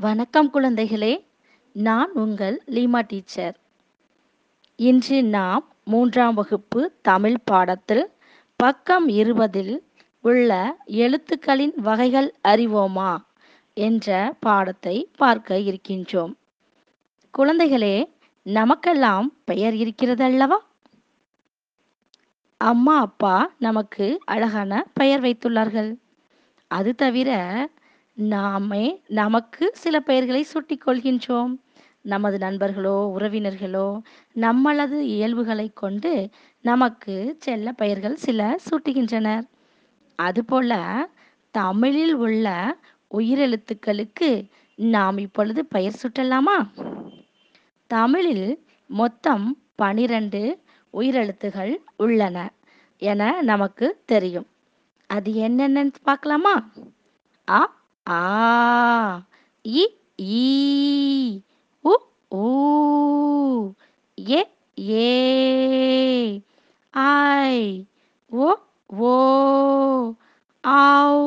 [0.00, 1.24] வணக்கம் குழந்தைகளே
[1.72, 3.56] நான் உங்கள் லீமா டீச்சர்.
[4.76, 8.12] இன்று நாம் மூன்றாம் வகுப்பு தமிழ் பாடத்தில்
[8.56, 9.86] பக்கம் இருபதில்
[10.22, 13.16] உள்ள எழுத்துக்களின் வகைகள் அறிவோமா
[13.74, 16.34] என்ற பாடத்தை பார்க்க இருக்கின்றோம்.
[17.38, 18.04] குழந்தைகளே
[18.42, 20.56] நமக்கெல்லாம் பெயர் இருக்கிறதல்லவா?
[22.56, 25.96] அம்மா அப்பா நமக்கு அழகான பெயர் வைத்துள்ளார்கள்.
[26.66, 27.30] அது தவிர
[28.18, 31.52] நாமே நமக்கு சில பெயர்களை சூட்டிக் கொள்கின்றோம்
[32.04, 33.88] நமது நண்பர்களோ உறவினர்களோ
[34.36, 36.12] நம்மளது இயல்புகளை கொண்டு
[36.64, 39.44] நமக்கு செல்ல பெயர்கள் சில சூட்டுகின்றனர்.
[40.18, 40.72] அதுபோல
[41.54, 42.48] தமிழில் உள்ள
[43.10, 44.30] உயிரெழுத்துக்களுக்கு
[44.78, 46.58] நாம் இப்பொழுது பெயர் சூட்டலாமா?
[47.90, 48.48] தமிழில்
[48.90, 50.42] மொத்தம் பனிரெண்டு
[50.94, 52.36] உயிரெழுத்துகள் உள்ளன
[53.02, 54.48] என நமக்கு தெரியும்.
[55.10, 56.54] அது என்னென்னு பார்க்கலாமா?
[57.48, 57.60] அ
[58.08, 58.18] ஆ
[59.64, 59.82] இ
[60.18, 60.46] ஈ
[61.84, 61.94] உ
[62.30, 62.46] ஊ
[64.18, 64.40] எ
[64.78, 65.10] ஏ
[66.94, 67.58] ஐ
[68.30, 68.48] ஓ
[69.10, 69.14] ஓ
[70.64, 71.26] ஆவ்.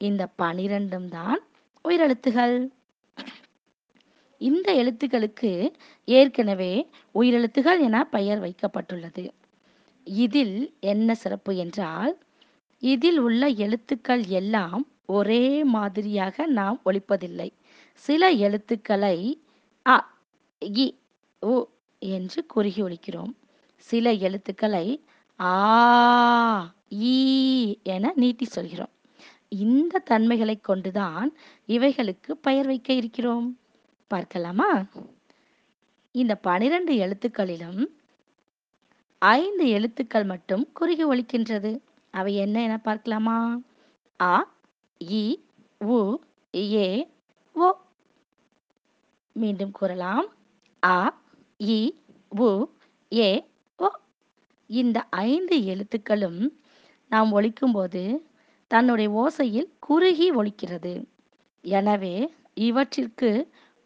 [0.00, 1.40] இந்த பனிரெண்டும் தான்
[1.84, 2.56] உயிரெழுத்துகள்.
[4.40, 5.52] இந்த எழுத்துக்களுக்கு
[6.08, 6.72] ஏற்கனவே
[7.14, 9.24] உயிரெழுத்துகள் என பெயர் வைக்கப்பட்டுள்ளது.
[10.06, 12.14] இதில் என்ன சிறப்பு என்றால்
[12.82, 17.48] இதில் உள்ள எழுத்துக்கள் எல்லாம் ஒரே மாதிரியாக நாம் ஒழிப்பதில்லை.
[18.04, 19.16] சில எழுத்துக்களை
[19.86, 19.96] அ
[20.78, 20.86] இ
[21.42, 21.54] உ
[22.02, 23.32] என்று குறுகி ஒழிக்கிறோம்.
[23.86, 24.86] சில எழுத்துக்களை
[25.40, 25.54] ஆ
[27.08, 27.16] ஈ
[27.86, 28.92] என நீட்டி சொல்கிறோம்.
[29.64, 31.28] இந்த தன்மைகளை கொண்டுதான்
[31.68, 33.48] இவைகளுக்கு பெயர் வைக்க இருக்கிறோம்.
[34.10, 34.70] பார்க்கலாமா?
[36.14, 37.80] இந்த பனிரெண்டு எழுத்துக்களிலும்
[39.22, 41.72] ஐந்து எழுத்துக்கள் மட்டும் குறுகி ஒழிக்கின்றது.
[42.14, 43.38] அவை என்ன என பார்க்கலாமா?
[44.20, 44.34] அ
[45.00, 45.24] இ
[45.80, 45.98] உ
[46.76, 46.88] ஏ
[47.56, 47.68] ஓ
[49.36, 50.26] மீண்டும் கூறலாம்.
[50.82, 50.98] அ
[51.60, 51.78] இ
[52.40, 52.50] உ
[53.12, 53.30] ஏ
[53.78, 53.88] ஓ
[54.70, 56.40] இந்த ஐந்து எழுத்துக்களும்
[57.10, 58.02] நாம் ஒழிக்கும்போது
[58.70, 60.94] தன்னுடைய ஓசையில் குறுகி ஒழிக்கிறது.
[61.64, 62.16] எனவே
[62.68, 63.30] இவற்றிற்கு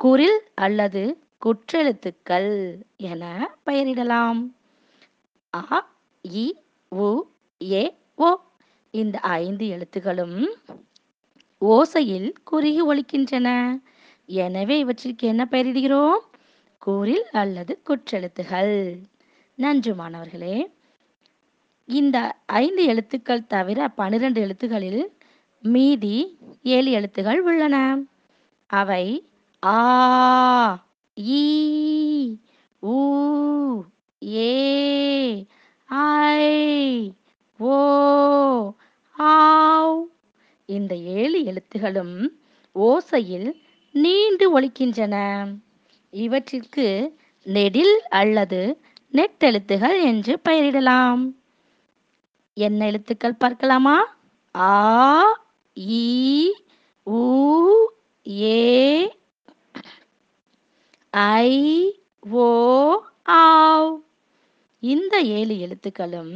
[0.00, 1.02] குரில் அல்லது
[1.42, 2.52] குற்றெழுத்துக்கள்
[3.10, 3.22] என
[3.66, 4.40] பெயரிடலாம்.
[5.52, 5.80] அ
[6.24, 6.46] இ
[6.92, 7.08] உ
[7.60, 7.84] ஏ
[8.18, 8.30] ஓ
[8.94, 10.36] இந்த ஐந்து எழுத்துகளும்
[11.60, 13.78] ஓசையில் குறுகி ஒழிக்கின்றன
[14.26, 16.18] எனவே இவற்றிற்கு என்ன பெயரிடுகிறோம்?
[16.78, 18.98] கூறில் அல்லது குற்றெழுத்துகள்.
[19.54, 20.70] நன்று மாணவர்களே.
[21.84, 25.16] இந்த ஐந்து எழுத்துக்கள் தவிர பனிரெண்டு எழுத்துக்களில்
[25.62, 28.00] மீதி ஏழு எழுத்துகள் உள்ளன.
[28.66, 29.26] அவை
[29.64, 30.86] ஆ
[31.20, 31.44] ஈ
[32.82, 32.96] ஊ
[34.24, 35.46] ஏ
[35.84, 37.14] ஐ
[37.58, 37.76] ஓ
[39.18, 40.02] ஆவ்
[40.66, 40.94] இந்த
[41.86, 42.38] ஏழு
[42.74, 43.48] ஓசையில்
[43.94, 45.16] நீண்டு ஒழிக்கின்றன
[46.10, 46.86] இவற்றிற்கு
[47.46, 48.60] நெடில் அல்லது
[49.12, 51.22] நெட்டெழுத்துகள் என்று பெயரிடலாம்.
[52.56, 54.18] என்ன எழுத்துக்கள் பார்க்கலாமா?
[54.54, 54.72] ஆ
[55.76, 56.48] இ
[57.06, 57.22] உ
[58.28, 59.12] ஏ
[61.10, 61.52] ஐ
[62.30, 62.48] ஓ
[63.30, 63.92] ஆவ்.
[64.82, 66.34] இந்த ஏழு எழுத்துக்களும்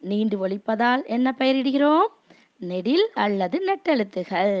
[0.00, 2.10] நீண்டு ஒழிப்பதால் என்ன பெயரிடுகிறோம்?
[2.56, 4.58] நெடில் அல்லது நெட்டெழுத்துகள்.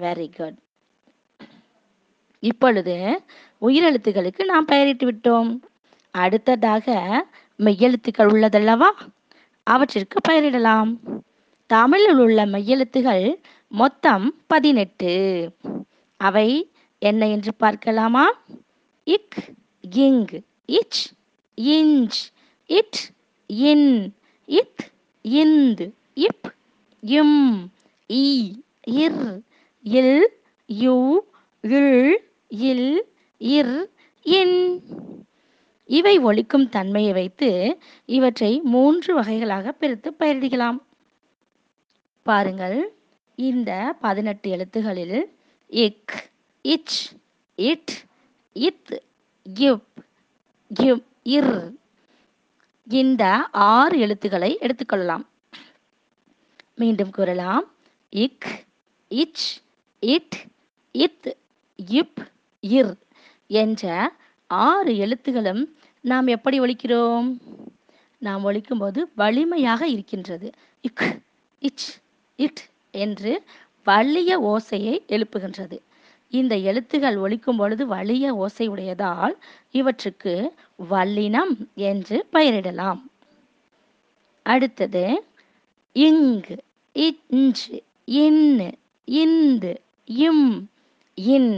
[0.00, 0.58] வெரி குட்
[2.42, 3.22] இப்பொழுது
[3.60, 5.60] உயிரெழுத்துகளுக்கு நாம் பெயரிட்டு விட்டோம்.
[6.10, 6.86] அடுத்ததாக
[7.58, 8.88] மெய்யெழுத்துக்கள் உள்ளதல்லவா?
[9.62, 10.90] அவற்றிற்கு பெயரிடலாம்.
[11.66, 13.34] தமிழில் உள்ள மெய்யெழுத்துகள்
[13.68, 15.12] மொத்தம் பதினெட்டு.
[16.20, 18.26] அவை என்ன என்று பார்க்கலாமா?
[19.04, 19.38] இக்
[19.90, 20.26] இங்
[20.66, 21.02] இச்
[21.56, 22.20] இஞ்ச்
[22.66, 23.00] இட்
[23.46, 24.14] இன்
[24.46, 24.84] இத்
[25.22, 26.54] இந்து இப்
[27.00, 27.72] இம்
[28.08, 28.52] இ
[28.90, 29.42] இர்
[29.84, 30.30] இல்
[30.66, 31.20] யு
[31.60, 32.16] இல்
[32.48, 33.04] இல்
[33.38, 33.84] இர்
[34.22, 34.82] இன்.
[35.84, 40.78] இவை ஒழிக்கும் தன்மையை வைத்து இவற்றை மூன்று வகைகளாக பிரித்து பெயரிடலாம்.
[42.22, 42.94] பாருங்கள்.
[43.36, 45.26] இந்த பதினெட்டு எழுத்துகளில்
[45.66, 46.30] இக்
[46.62, 47.12] இச்
[47.54, 47.92] இட்
[48.52, 49.02] இத்
[49.42, 49.84] இப்
[50.74, 51.74] இம் இர்.
[52.86, 55.26] இந்த ஆறு எழுத்துக்களை எடுத்துக்கொள்ளலாம்.
[56.74, 57.64] மீண்டும் கூறலாம்.
[58.10, 58.48] இக்
[59.08, 59.62] இச்
[60.04, 60.36] இட்
[60.92, 61.36] இத்
[61.76, 62.20] இப்
[62.62, 62.94] இர்
[63.46, 64.12] என்ற
[64.46, 65.62] ஆறு எழுத்துகளும்
[66.00, 67.28] நாம் எப்படி ஒழிக்கிறோம்?
[68.18, 70.50] நாம் ஒழிக்கும்போது வலிமையாக இருக்கின்றது.
[70.80, 71.20] இக்
[71.62, 71.88] இச்
[72.36, 73.32] இட் என்று
[73.86, 75.78] வலிய ஓசையை எழுப்புகின்றது.
[76.30, 79.34] இந்த எழுத்துகள் ஒழிக்கும் பொழுது வலிய ஓசை உடையதால்
[79.72, 80.54] இவற்றுக்கு
[80.90, 83.02] வல்லினம் என்று பெயரிடலாம்.
[84.42, 85.04] அடுத்தது
[85.92, 86.56] இங்கு
[86.92, 88.72] இஞ்சு இன்னு
[89.04, 89.72] இந்து
[90.08, 90.48] இம்
[91.14, 91.54] இன்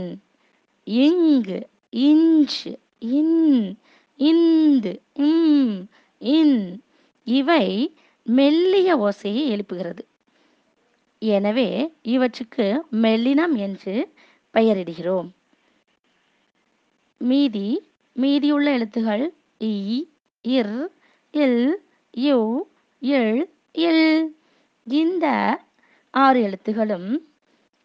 [0.83, 1.57] இங்கு
[1.89, 2.71] இஞ்சு
[3.17, 3.77] இன்
[4.19, 4.93] இந்து
[5.29, 5.73] இம்
[6.21, 6.59] இன்.
[7.27, 7.65] இவை
[8.25, 10.03] மெல்லிய ஓசையை எழுப்புகிறது.
[11.21, 11.69] எனவே
[12.13, 12.65] இவற்றுக்கு
[13.03, 13.95] மெல்லினம் என்று
[14.53, 15.29] பெயரிடுகிறோம்.
[17.21, 17.67] மீதி
[18.15, 19.25] மீதியுள்ள எழுத்துகள்
[19.61, 19.75] இ
[20.45, 20.77] இர்
[21.33, 21.61] இல்
[22.13, 22.39] யு
[23.01, 23.39] இல்
[23.87, 24.07] இல்.
[24.87, 25.25] இந்த
[26.13, 27.09] ஆறு எழுத்துகளும்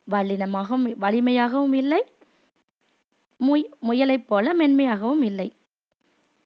[0.09, 2.01] வல்லினமாகவும் வலிமையாகவும் இல்லை.
[3.41, 5.49] முய் முயலைப் போல மென்மையாகவும் இல்லை.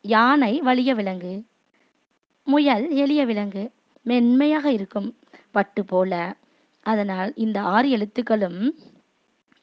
[0.05, 1.35] யானை வலிய விலங்கு
[2.47, 3.63] முயல் எளிய விலங்கு
[4.03, 5.09] மென்மையாக இருக்கும்
[5.51, 6.13] பட்டு போல.
[6.87, 8.61] அதனால் இந்த ஆறு எழுத்துக்களும்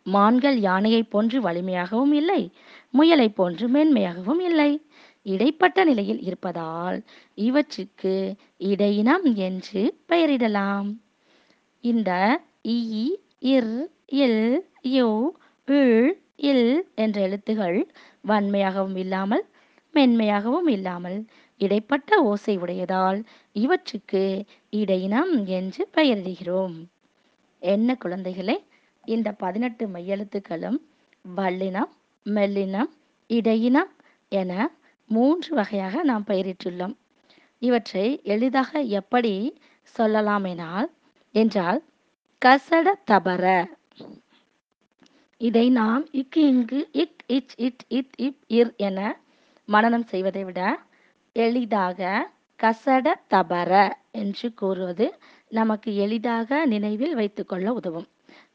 [0.05, 2.41] மான்கள் யானையைப் போன்று வலிமையாகவும் இல்லை
[2.93, 4.71] முயலைப் போன்று மென்மையாகவும் இல்லை.
[5.25, 6.97] இடைப்பட்ட நிலையில் இருப்பதால்
[7.37, 8.13] இவற்றுக்கு
[8.63, 10.89] இடையினம் என்று பெயரிடலாம்.
[11.83, 12.11] இந்த
[12.67, 13.03] இ
[13.43, 13.73] இர்
[14.15, 14.43] இல்
[14.81, 15.07] யு
[15.67, 16.05] இழ்
[16.49, 17.77] இல் என்ற எழுத்துகள்
[18.27, 19.43] வன்மையாகவும் இல்லாமல்
[19.93, 21.17] மென்மையாகவும் இல்லாமல்
[21.57, 23.19] இடைப்பட்ட ஓசை உடையதால்
[23.55, 24.23] இவற்றுக்கு
[24.71, 26.75] இடையினம் என்று பெயரிடுகிறோம்.
[27.61, 28.57] என்ன குழந்தைகளே
[29.05, 30.79] இந்த பதினெட்டு மெய்யெழுத்துக்களும்
[31.37, 31.91] வல்லினம்
[32.25, 32.91] மெல்லினம்
[33.29, 33.91] இடையினம்
[34.31, 34.51] என
[35.09, 36.95] மூன்று வகையாக நாம் பெயரிட்டுள்ளோம்.
[37.61, 39.33] இவற்றை எளிதாக எப்படி
[39.95, 40.89] சொல்லலாம் எனால்
[41.35, 41.81] என்றால்
[42.45, 43.43] கசட தபர.
[45.41, 48.99] இதை நாம் இக்கு இங்கு இக் இச் இட் இத் இப் இர் என
[49.65, 50.61] மனனம் செய்வதை விட
[51.35, 52.29] எளிதாக
[52.59, 53.71] கசட தபர
[54.11, 55.13] என்று கூறுவது
[55.51, 58.07] நமக்கு எளிதாக நினைவில் வைத்துக்கொள்ள உதவும்.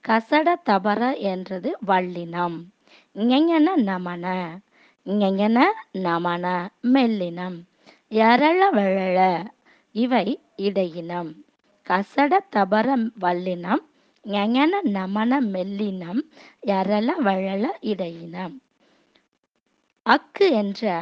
[0.05, 2.59] கசட தபர என்றது வள்ளினம்.
[3.17, 4.25] ஞெஞன நமன.
[5.07, 5.59] ஞெஞன
[5.99, 6.45] நமன
[6.93, 7.59] மெல்லினம்.
[8.11, 9.19] எரள வெழ
[9.95, 10.27] இவை
[10.57, 11.31] இடையினம்.
[11.91, 13.85] கசட தபர வல்லினம்
[14.25, 16.21] ஞன நமன மெல்லினம்
[16.67, 18.55] எரள வழல இடையினம்.
[20.07, 20.93] அக்கு என்ற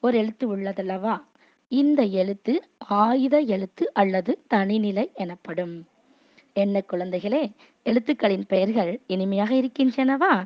[0.00, 1.22] ஒரு எழுத்து உள்ளதல்லவா?
[1.68, 5.86] இந்த எழுத்து ஆயுத எழுத்து அல்லது தனிநிலை எனப்படும்.
[6.52, 7.52] என்ன குழந்தைகளே
[7.84, 10.44] எழுத்துக்களின் பெயர்கள் இனிமையாக இருக்கின்றனவா?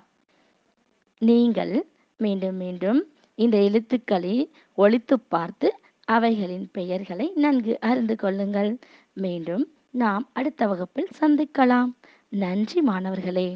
[1.19, 3.01] நீங்கள் மீண்டும் மீண்டும்
[3.35, 8.79] இந்த எழுத்துக்களை ஒழித்து பார்த்து அவைகளின் பெயர்களை நன்கு அறிந்து கொள்ளுங்கள்.
[9.13, 11.91] மீண்டும் நாம் அடுத்த வகுப்பில் சந்திக்கலாம்.
[12.29, 13.49] நன்றி மாணவர்களே.